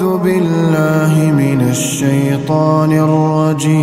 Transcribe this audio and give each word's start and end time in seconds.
أعوذ 0.00 0.18
بالله 0.18 1.12
من 1.32 1.60
الشيطان 1.70 2.92
الرجيم. 2.92 3.80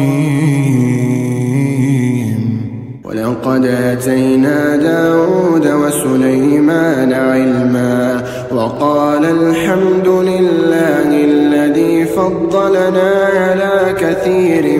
ولقد 3.05 3.65
أتينا 3.65 4.75
داود 4.75 5.67
وسليمان 5.67 7.13
علما 7.13 8.23
وقال 8.51 9.25
الحمد 9.25 10.07
لله 10.07 11.09
الذي 11.23 12.05
فضلنا 12.05 13.11
على 13.33 13.95
كثير 14.01 14.79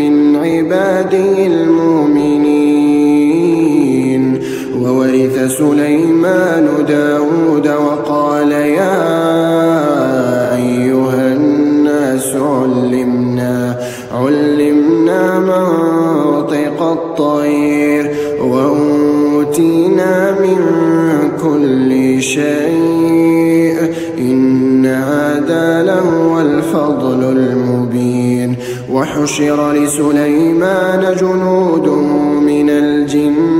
من 0.00 0.36
عباده 0.36 1.46
المؤمنين. 1.46 2.40
وورث 4.82 5.36
سليمان 5.58 6.66
داود 6.88 7.68
وقال 7.68 8.52
يا 8.52 9.89
أيها 10.60 11.32
الناس 11.32 12.36
علمنا 12.36 13.80
علمنا 14.14 15.38
منطق 15.38 16.82
الطير 16.82 18.10
وأوتينا 18.42 20.14
من 20.40 20.58
كل 21.42 22.22
شيء. 22.22 23.76
إن 24.18 24.86
هذا 24.86 25.82
لهو 25.82 26.40
الفضل 26.40 27.24
المبين. 27.24 28.56
وحشر 28.92 29.72
لسليمان 29.72 31.16
جنوده 31.20 32.00
من 32.40 32.70
الجن 32.70 33.59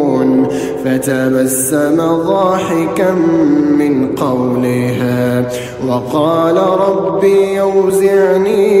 فتبسم 0.85 1.97
ضاحكا 1.97 3.11
من 3.77 4.15
قولها 4.15 5.49
وقال 5.87 6.57
ربي 6.57 7.53
يوزعني 7.53 8.71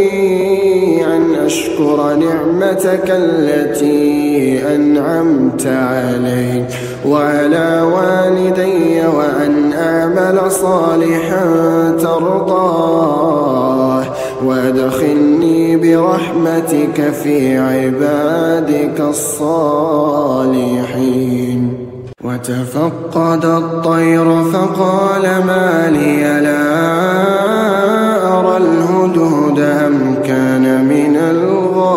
أن 1.05 1.35
أشكر 1.45 2.15
نعمتك 2.15 3.07
التي 3.07 4.61
أنعمت 4.75 5.67
علي 5.67 6.65
وعلى 7.05 7.81
والدي 7.81 9.07
وأن 9.07 9.73
أعمل 9.73 10.51
صالحا 10.51 11.45
ترضاه 12.01 13.61
وأدخلني 14.45 15.77
برحمتك 15.77 17.13
في 17.23 17.57
عبادك 17.57 18.99
الصالحين. 18.99 20.80
وتفقد 22.41 23.45
الطير 23.45 24.43
فقال 24.43 25.21
ما 25.21 25.89
لي 25.93 26.41
لا 26.41 26.63
أرى 28.39 28.57
الهدهد 28.57 29.59
أم 29.59 30.15
كان 30.25 30.85
من 30.85 31.15
الغائبين. 31.15 31.89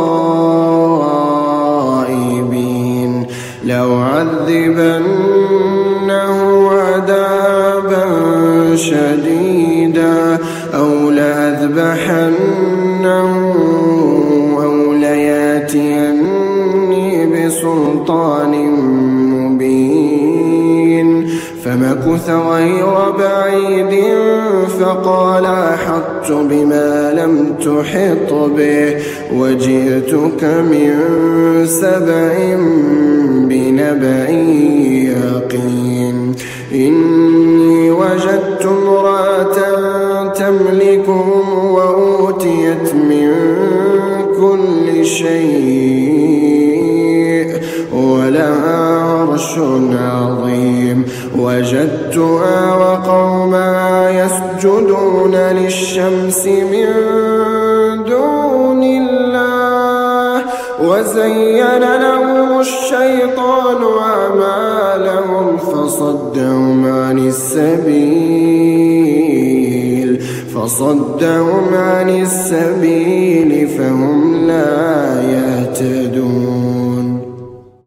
لو 3.65 3.95
عذبنه 3.95 5.09
عذابا 6.71 8.07
شديدا. 8.77 9.44
فمكث 21.65 22.31
غير 22.31 23.11
بعيد 23.19 24.05
فقال 24.81 25.47
أحطت 25.47 26.33
بما 26.33 27.13
لم 27.13 27.55
تحط 27.61 28.35
به 28.57 28.97
وجئتك 29.33 30.45
من 30.45 30.93
سبع 31.67 32.57
بنبأ 33.49 34.29
يقين. 35.15 36.35
إني 36.75 37.91
وجدت 37.91 38.67
امرأة 38.67 39.59
تملكهم 40.33 41.65
وأوتيت 41.65 42.95
من 42.95 43.31
كل 44.41 45.05
شيء 45.05 46.44
يسجدون 54.75 55.35
للشمس 55.35 56.47
من 56.47 56.87
دون 58.05 58.83
الله 58.83 60.45
وزين 60.83 61.79
لهم 61.79 62.61
الشيطان 62.61 63.83
أعمالهم 64.01 65.57
فصدهم 65.57 66.87
عن 66.87 67.19
السبيل 67.19 68.55
فصدهم 70.55 71.75
عن 71.75 72.11
السبيل 72.23 73.69
فهم 73.69 74.47
لا 74.47 75.23
يهتدون. 75.23 76.64